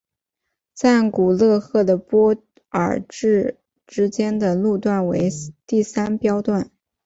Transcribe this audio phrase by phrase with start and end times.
[0.73, 2.35] 赞古勒赫的波
[2.69, 5.29] 尔至之间的路段为
[5.67, 6.71] 第三标段。